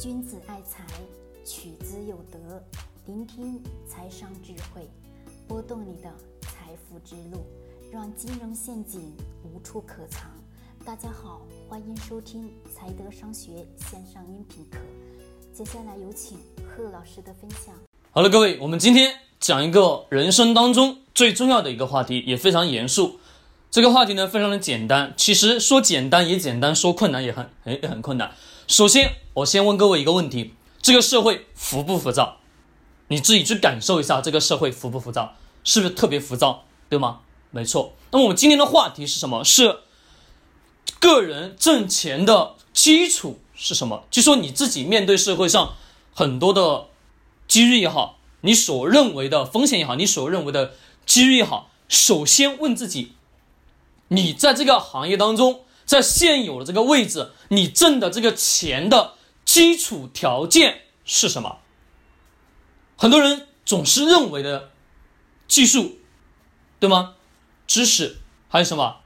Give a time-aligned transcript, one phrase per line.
[0.00, 0.84] 君子爱财，
[1.44, 2.60] 取之有德。
[3.06, 4.90] 聆听财商智慧，
[5.46, 7.46] 拨动你的财富之路，
[7.92, 10.28] 让金融陷阱无处可藏。
[10.84, 14.78] 大家好，欢迎收听财德商学线上音频课。
[15.52, 17.72] 接下来有请贺老师的分享。
[18.10, 23.20] 好了，各位，我们今天讲一个人生当中最重要的一个话题，也非常严肃。
[23.70, 25.14] 这个话题呢，非常的简单。
[25.16, 28.32] 其实说简单也简单，说困难也很很也很困难。
[28.66, 32.36] 首先，我先问各位一个问题：这个社会浮不浮躁？
[33.08, 35.34] 你自己去感受一下，这个社会浮不浮躁？
[35.64, 36.64] 是不是特别浮躁？
[36.88, 37.20] 对吗？
[37.50, 37.94] 没错。
[38.12, 39.42] 那么我们今天的话题是什么？
[39.42, 39.80] 是
[41.00, 44.04] 个人挣钱的基础是什么？
[44.08, 45.74] 就说你自己面对社会上
[46.12, 46.86] 很多的
[47.48, 53.14] 机遇也好，你所认为的风险也好，你所认为的机遇也好，首先问自己。
[54.08, 59.14] 你在这个行业当中，在现有的这个位置，你挣的这个钱的
[59.54, 61.58] 基础条件是什么？
[62.96, 64.72] 很多人总是认为的
[65.46, 66.00] 技术，
[66.80, 67.14] 对吗？
[67.64, 68.16] 知识
[68.48, 68.96] 还有什么？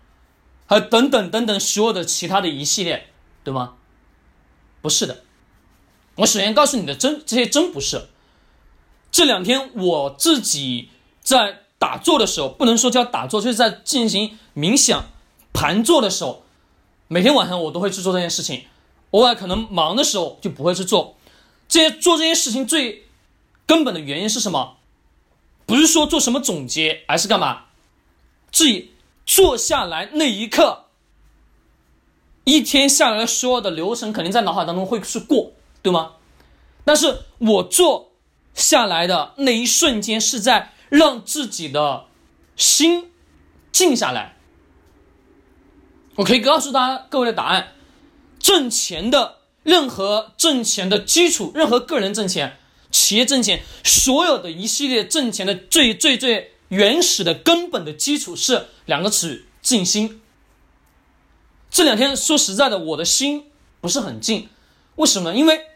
[0.67, 3.11] 还有等等等等所有的其他的一系列，
[3.45, 3.75] 对吗？
[4.81, 5.22] 不是的。
[6.14, 8.09] 我首先告诉你的，真这些真不是。
[9.11, 10.89] 这两天我自己
[11.20, 11.65] 在。
[11.81, 15.05] 打坐的时候不能说叫打坐，就是在进行冥想、
[15.53, 16.42] 盘坐的时候，
[17.06, 18.65] 每天晚上我都会去做这件事情。
[19.11, 21.17] 偶尔可能忙的时候就不会去做。
[21.69, 23.06] 这些做这些事情最
[23.67, 24.77] 根本的原因是什么？
[25.67, 27.65] 不是说做什么总结，而是干嘛？
[28.50, 28.92] 自己
[29.27, 30.84] 坐下来那一刻，
[32.45, 36.12] 一天下来所有的流程肯定在脑海当中会去过，对吗？
[36.84, 38.12] 但是我坐
[38.55, 40.72] 下来的那一瞬间是在。
[40.91, 42.06] 让自己的
[42.56, 43.11] 心
[43.70, 44.37] 静下来。
[46.15, 47.75] 我可以告诉大家各位的答案：
[48.41, 52.58] 挣钱的任何挣钱的基础，任何个人挣钱、
[52.91, 60.21] 企业挣钱，所有的一系列挣钱的最最最原始的根本的基础是两个词：静心。
[61.71, 63.50] 这两天说实在的，我的心
[63.81, 64.49] 不是很静，
[64.97, 65.34] 为什么？
[65.34, 65.66] 因为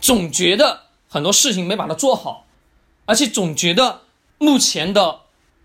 [0.00, 2.46] 总觉得很多事情没把它做好。
[3.04, 4.02] 而且总觉得
[4.38, 5.22] 目前的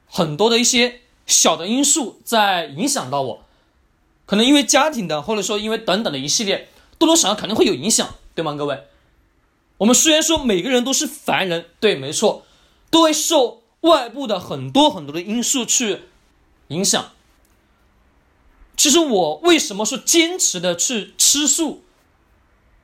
[0.08, 3.44] 很多的一些小的因素在影响到我，
[4.28, 8.54] 可能因为家庭的，或者说因为等等的一系列，多多少少肯定会有影响，对吗？
[8.54, 8.84] 各位，
[9.80, 12.46] 我们虽然说每个人都是凡人，对，没错，
[12.92, 16.02] 都会受外部的很多很多的因素去
[16.68, 17.14] 影响。
[18.76, 21.84] 其实我为什么说坚持的去吃素，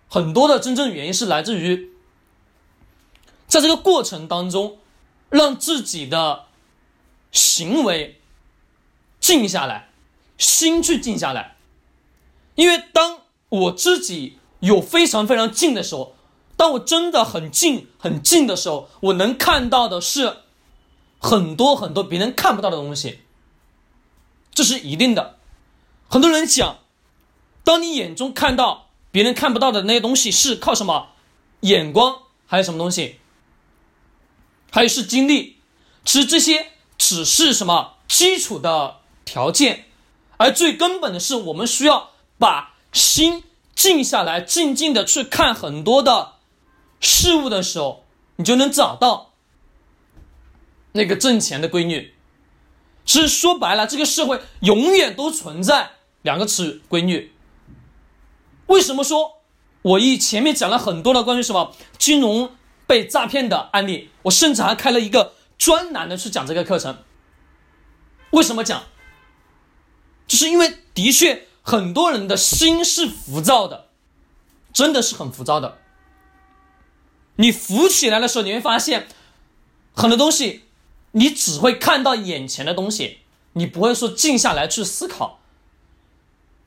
[0.07, 1.91] 很多的真正原因是来自于。
[3.45, 4.79] 在这个过程当中，
[5.29, 6.45] 让自己的
[7.31, 8.19] 行为
[9.19, 9.89] 静下来，
[10.43, 11.55] 心去静下来。
[12.55, 16.15] 因为当我自己有非常非常静的时候，
[16.55, 20.37] 当我真的很静很静的时候，我能看到的是
[21.17, 23.21] 很多很多别人看不到的东西，
[24.53, 25.39] 这是一定的。
[26.07, 26.79] 很多人讲，
[27.63, 31.09] 当你眼中看到别人看不到的那些东西，是靠什么？
[31.61, 33.19] 眼光还有什么东西？
[34.69, 35.57] 还有是精力，
[36.03, 39.85] 其实这些只是什么基础的条件，
[40.37, 43.43] 而最根本的是，我们需要把心
[43.75, 46.33] 静下来，静静的去看很多的
[46.99, 48.03] 事物的时候，
[48.35, 49.31] 你就能找到
[50.93, 52.13] 那个挣钱的规律。
[53.05, 57.33] 其实说白了，这个社会永远都存在两个词规律。
[58.67, 59.39] 为什么说
[59.81, 62.51] 我一前面讲了很多的关于什么金融？
[62.85, 66.97] 被诈骗的案例，我甚至还开了一个专栏的去讲这个课程。
[68.31, 68.83] 为什么讲？
[70.33, 73.89] 就是因为的确很多人的心是浮躁的，
[74.73, 75.77] 真的是很浮躁的。
[77.35, 79.07] 你浮起来的时候，你会发现
[79.93, 80.63] 很多东西，
[81.11, 83.19] 你只会看到眼前的东西，
[83.51, 85.39] 你不会说静下来去思考。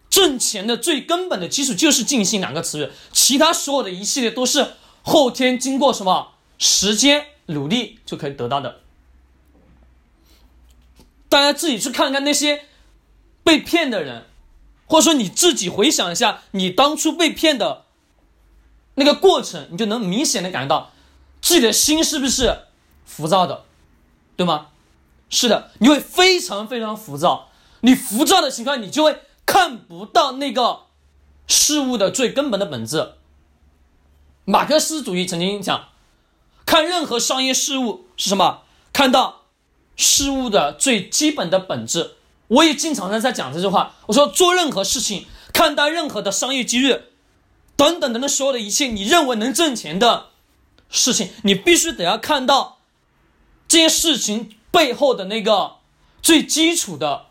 [0.09, 4.75] 挣钱的最根本的基础就是静心两个词，其他所有的一系列都是。
[5.03, 8.83] 后天经过什么时间努力就可以得到的？
[11.28, 12.65] 大家自己去看看那些
[13.47, 14.27] 被骗的人，
[14.87, 17.84] 或者说你自己回想一下你当初被骗的
[18.97, 20.91] 那个过程，你就能明显的感觉到
[21.41, 22.63] 自己的心是不是
[23.04, 23.63] 浮躁的，
[24.37, 24.71] 对吗？
[25.31, 27.51] 是的，你会非常非常浮躁。
[27.83, 30.87] 你浮躁的情况，你就会看不到那个
[31.47, 33.13] 事物的最根本的本质。
[34.45, 35.91] 马克思主义曾经讲，
[36.65, 38.63] 看任何商业事物是什么？
[38.93, 39.43] 看到
[39.95, 42.16] 事物的最基本的本质。
[42.48, 43.95] 我也经常在在讲这句话。
[44.07, 47.01] 我说做任何事情，看待任何的商业机遇，
[47.77, 50.28] 等等等等所有的一切，你认为能挣钱的
[50.89, 52.78] 事情，你必须得要看到
[53.66, 55.77] 这件事情背后的那个
[56.22, 57.27] 最基础的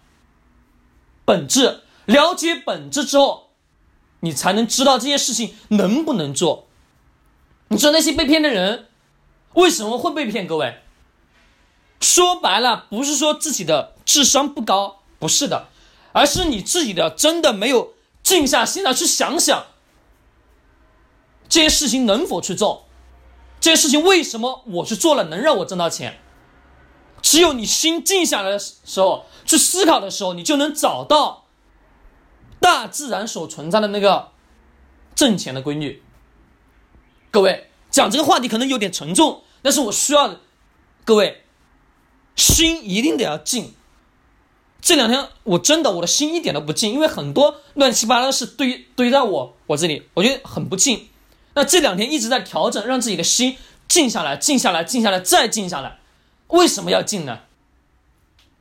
[1.23, 1.81] 本质。
[2.06, 3.50] 了解本质之后，
[4.19, 6.67] 你才能知道这件事情能不能做。
[7.69, 8.89] 你说那些被骗的人
[9.53, 10.45] 为什么会被骗？
[10.45, 10.81] 各位，
[12.00, 15.69] 说白了，不是说自己的智商不高，不是的，
[16.12, 19.66] 而是你自己的真的没有静下心来去想想。
[21.50, 22.86] 这些事情能否去做？
[23.60, 26.19] 这些事情为什么我去做了能让我挣到钱？
[27.24, 31.48] 只有你心静下来的时候，去思考的时候，你就能找到
[32.60, 34.30] 大自然所存在的那个
[35.16, 36.04] 挣钱的规律。
[37.31, 40.36] 各位讲这个话题可能有点沉重，但是我需要
[41.04, 41.45] 各位
[42.36, 43.74] 心一定得要静。
[44.85, 51.07] 这两天我真的我的心一点都不静，因为很多乱七八糟的事堆堆在我我这里，我觉得很不静。
[51.55, 55.97] 那这两天一直在调整，让自己的心静下来，静下来，静下来，再静下来。
[56.49, 57.39] 为什么要静呢？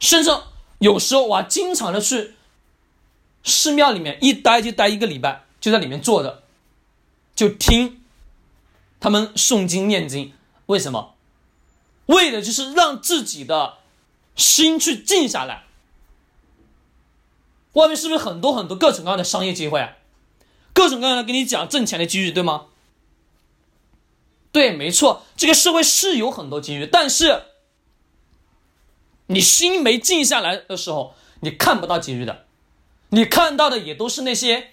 [0.00, 0.30] 甚至
[0.78, 2.32] 有时候我还经常的去
[3.42, 6.42] 寺庙里面一待就待一个礼拜，就在里面坐着，
[7.36, 8.00] 就听
[8.98, 10.32] 他们诵经念经。
[10.64, 11.12] 为什么？
[12.06, 13.74] 为的就是让自己的
[14.34, 15.64] 心去静下来。
[17.74, 19.96] 外面是不是很多很多各种各样的商业机会啊？
[20.72, 22.66] 各种各样的跟你讲挣钱的机遇，对吗？
[24.50, 27.42] 对，没错，这个社会是有很多机遇，但是
[29.26, 32.46] 你心没静下来的时候，你看不到机遇的，
[33.10, 34.70] 你看到的也都是那些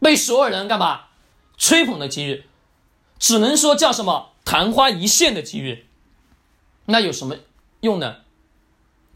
[0.00, 1.06] 被所有人干嘛
[1.56, 2.44] 吹捧的机遇，
[3.18, 5.86] 只能说叫什么昙花一现的机遇，
[6.86, 7.36] 那有什么
[7.80, 8.16] 用呢？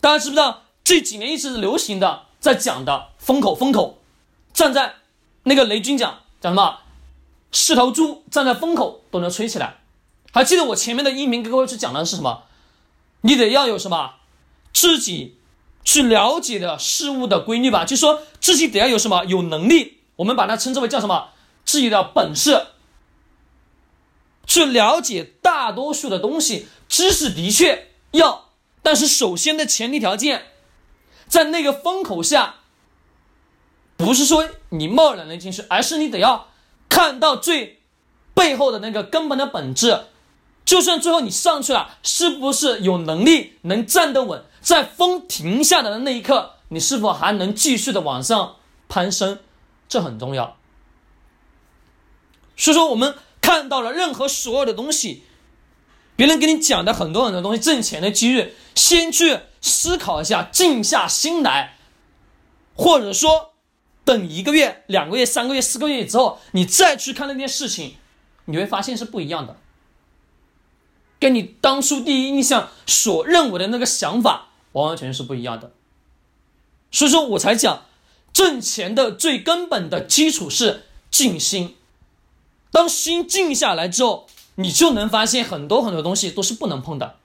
[0.00, 3.98] 大家知不知道这几年一直流行的在讲的风口风口，
[4.52, 4.94] 站在
[5.44, 6.80] 那个雷军讲讲什么？
[7.50, 9.78] 是头猪站在风口都能吹起来，
[10.32, 12.42] 还记得我前面的音频跟各位去讲的是什么？
[13.22, 14.16] 你得要有什么
[14.72, 15.38] 自己
[15.82, 21.30] 去了解的事物的规律吧，就说自己得要有什么有能力，我们把它称之为叫什么
[21.64, 22.66] 自己的本事，
[24.46, 28.50] 去了解大多数的东西，知识的确要，
[28.82, 30.48] 但是首先的前提条件，
[31.28, 32.56] 在那个风口下，
[33.96, 36.48] 不是说你贸然的进去，而是你得要。
[36.88, 37.80] 看到最
[38.34, 40.06] 背后的那个根本的本质，
[40.64, 44.42] 就算最后你上去了，是不是有能力能站得稳？
[44.60, 48.56] 在风停下来的那一刻，你是否还能继续的往上
[48.88, 49.38] 攀升？
[49.88, 50.56] 这很重要。
[52.56, 55.24] 所以说，我们看到了任何所有的东西，
[56.18, 61.78] 别人给你讲的很多很多东西，挣钱的机遇，先去思考一下，静下心来，
[62.74, 63.54] 或者说。
[64.04, 67.96] 等一个月、两个月、三个月、四个月之后，你再去看那件事情，
[68.46, 69.58] 你会发现是不一样的，
[71.20, 75.72] 跟你当初第一印象所认为的那个想法完完全全是不一样的。
[76.90, 77.84] 所以说我才讲，
[78.32, 81.76] 挣钱的最根本的基础是静心。
[82.70, 84.26] 当心静下来之后，
[84.60, 87.16] 你就能发现很多很多东西都是不能碰的，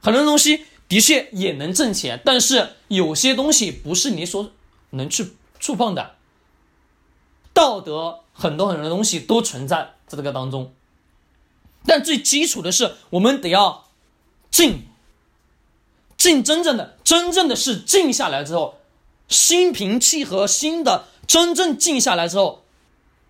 [0.00, 4.50] 很多东西的确也能挣钱，但是有些东西不是你所
[4.90, 5.36] 能去。
[5.60, 6.16] 触碰的。
[7.52, 10.74] 道德很多很多东西都存在在这个当中，
[11.86, 13.84] 但最基础的是我们得要
[14.50, 14.82] 静，
[16.16, 18.80] 静真正的真正的是静下来之后，
[19.28, 22.64] 心平气和，心的真正静下来之后，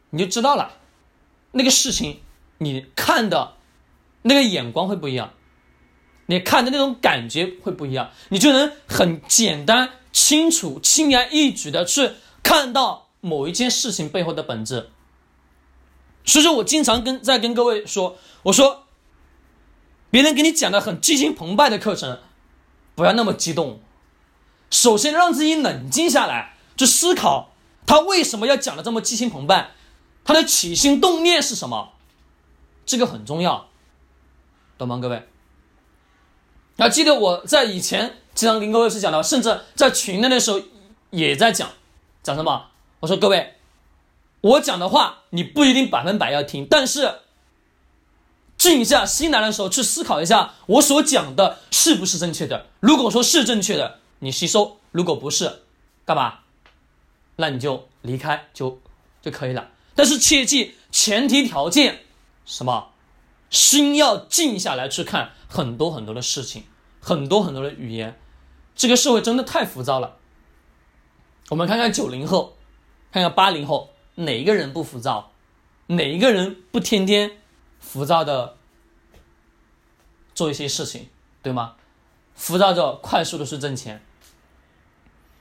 [0.08, 0.78] 你就知道了，
[1.50, 2.22] 那个事情
[2.62, 3.54] 你看的
[4.22, 5.32] 那个眼光会不一样，
[6.26, 9.90] 你看的那种感觉会不一样，你就能很简单。
[10.12, 12.10] 清楚、轻而易举的去
[12.42, 14.90] 看到某一件事情背后的本质。
[16.26, 18.84] 所以说我经常跟在跟各位说，我说，
[20.10, 22.20] 别人给你讲的很激情澎湃的课程，
[22.94, 23.80] 不要那么激动。
[24.70, 27.54] 首先让自己冷静下来，去思考
[27.86, 29.70] 他为什么要讲的这么激情澎湃，
[30.24, 31.94] 他的起心动念是什么，
[32.86, 33.68] 这个很重要，
[34.78, 35.28] 懂吗，各位？
[36.76, 38.18] 要记得我在以前。
[38.34, 40.58] 经常跟各位是讲的，甚至在群内的时候
[41.10, 41.68] 也在讲，
[42.22, 42.70] 讲什么？
[43.00, 43.56] 我说各位，
[44.40, 47.20] 我讲的话你不一定百分百要听，但是
[48.56, 52.68] 静下心来的时候去思考一下，我所讲的是不是正确的？
[52.80, 55.64] 如果说是正确的，你吸收；如果不是，
[56.06, 56.38] 干嘛？
[57.36, 58.80] 那你就离开就
[59.20, 59.68] 就可以了。
[59.94, 62.06] 但是切记，前提条件
[62.44, 62.88] 什么？
[63.50, 66.64] 心要静下来去看很多很多的事情，
[67.00, 68.18] 很多很多的语言。
[68.74, 70.16] 这个社会真的太浮躁了。
[71.50, 72.56] 我们看看九零后，
[73.12, 75.32] 看看八零后，哪一个人不浮躁？
[75.88, 77.42] 哪一个人不天天
[77.78, 78.56] 浮躁的
[80.34, 81.10] 做一些事情，
[81.42, 81.76] 对吗？
[82.34, 84.02] 浮躁着快速的去挣钱。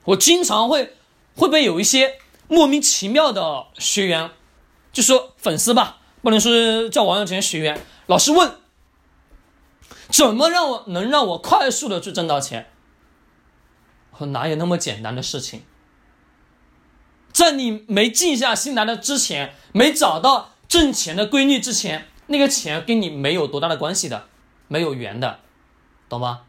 [0.04, 0.94] 我经常会
[1.34, 2.18] 会被有一些
[2.48, 4.32] 莫名其妙的学员，
[4.92, 8.54] 就说粉丝吧，不能说叫网友这些学员，老是问，
[10.08, 12.70] 怎么让我能让我快速的去挣到钱？
[14.18, 15.62] 我哪有那么简单的事情？
[17.32, 24.28] 在你没静下心来的之前，没找到挣钱的规律之前，那个钱跟你没有多大的关系的，
[24.68, 25.40] 没有缘的，
[26.08, 26.42] 懂吗？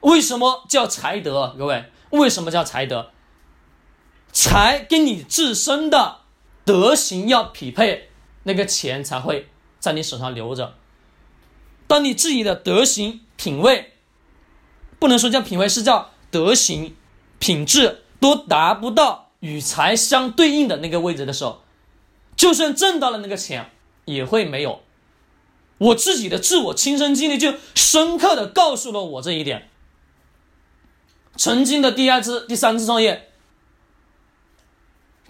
[0.00, 1.54] 为什么叫财德？
[1.58, 3.10] 各位，为什么叫财德？
[4.32, 6.20] 财跟你自身的
[6.64, 8.10] 德行要匹配，
[8.44, 10.74] 那个钱才会在你手上留着。
[11.86, 13.92] 当你自己的德行品味，
[14.98, 16.96] 不能说叫品味，是叫德行
[17.38, 21.62] 品质都达不到与财相对应的那个位置的时候，
[22.36, 23.70] 就算挣到了那个钱，
[24.04, 24.82] 也会没有。
[25.78, 29.68] 我自己的自我亲身经历就深刻的告诉了我这一点。
[31.36, 33.30] 曾经的第二次、第三次创业，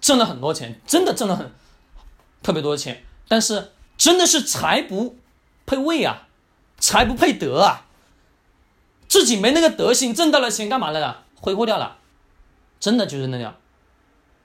[0.01, 1.53] 挣了很多钱，真的挣了很
[2.43, 5.17] 特别多的钱，但是真的是财不
[5.67, 6.29] 配位啊，
[6.79, 7.87] 财不配德啊，
[9.09, 11.25] 自己没那个德行，挣到了钱干嘛来了？
[11.41, 11.99] 挥霍掉了，
[12.81, 13.57] 真的就是那样。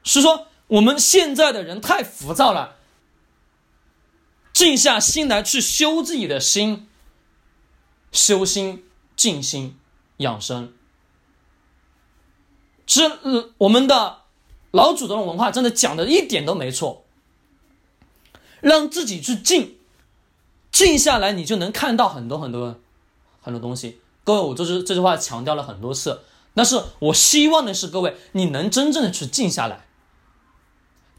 [0.03, 2.75] 是说我们现在的人太浮躁了，
[4.51, 6.87] 静下心来去修自己的心，
[8.11, 8.85] 修心、
[9.15, 9.79] 静心、
[10.17, 10.73] 养生。
[12.85, 13.19] 这
[13.59, 14.23] 我们的
[14.71, 17.02] 老祖宗的文化真的讲的一点都没错，
[18.63, 19.75] 让自己去静，
[20.71, 22.79] 静下来，你就能看到很多很多
[23.41, 23.99] 很多东西。
[24.23, 26.21] 各位，我这是这句话强调了很多次，
[26.53, 29.85] 但是我希望的是各位，你能真正的去静下来，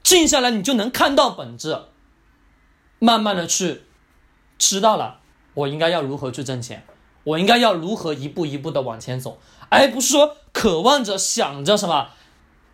[0.02, 1.78] 静下来，你就能看到本质，
[2.98, 3.82] 慢慢的去
[4.56, 5.20] 知道了，
[5.52, 6.86] 我应该要如何去挣钱，
[7.24, 9.38] 我应该要如何一步一步的往前走。
[9.68, 12.08] 而不是说渴望着想着什么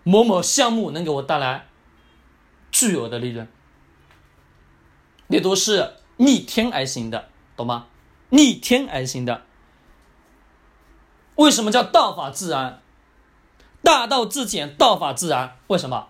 [0.04, 1.66] 某某项目能给我带来
[2.70, 3.48] 巨额的利润，
[5.30, 7.86] 那都是逆天而行的，懂吗？
[8.30, 9.42] 逆天而行的。
[11.36, 12.82] 为什么叫道法自然？
[13.82, 15.56] 大道至简，道法自然。
[15.68, 16.08] 为什么？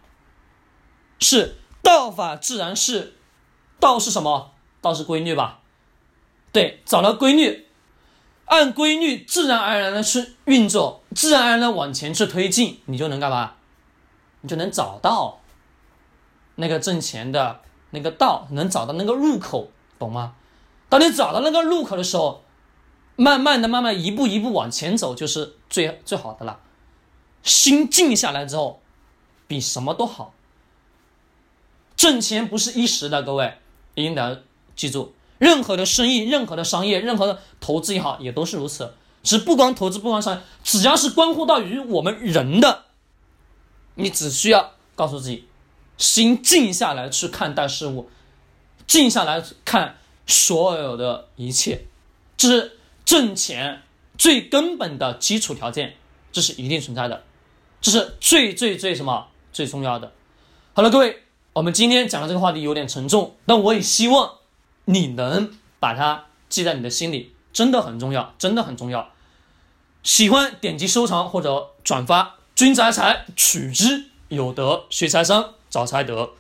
[1.19, 3.17] 是道法自然是
[3.79, 4.53] 道是什么？
[4.81, 5.61] 道是规律吧？
[6.51, 7.69] 对，找到规律。
[8.47, 13.53] 按规律，自然而然的去运作，自然而然的往前去推进，你就能干嘛？
[14.41, 15.41] 你就能找到
[16.57, 20.35] 那个挣钱的那个道，能找到那个入口，懂吗？
[20.89, 22.43] 当你找到那个入口的时候，
[23.17, 26.61] 慢慢的、慢慢一步一步往前走，就是最最好的了。
[27.43, 28.81] 心静下来之后，
[29.47, 30.35] 比什么都好。
[31.97, 33.59] 挣钱不是一时的，各位
[33.95, 34.45] 一定得
[34.75, 35.15] 记住。
[35.39, 38.95] 任何的生意，任何的商业，任何的投资也好，也都是如此。
[39.23, 42.85] 只不光投资，不光商业，只要是关乎到于我们人的，
[43.95, 45.47] 你只需要告诉自己，
[46.01, 48.11] 心静下来去看待事物，
[48.89, 51.87] 静下来看所有的一切，
[52.37, 53.83] 这是挣钱
[54.19, 55.95] 最根本的基础条件，
[56.33, 57.23] 这是一定存在的，
[57.81, 60.11] 这是最最最什么最重要的。
[60.73, 64.41] 好了，各位，我们今天讲的这个话题有点沉重，但我也希望。
[64.87, 69.13] 你能把它记在你的心里，真的很重要，真的很重要。
[70.03, 76.31] 喜欢点击收藏或者转发，君子爱财取之有德，学财商找柴德。